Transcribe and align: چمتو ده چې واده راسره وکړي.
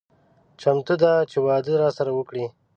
چمتو 0.61 0.93
ده 1.01 1.13
چې 1.31 1.37
واده 1.45 1.73
راسره 1.81 2.11
وکړي. 2.13 2.45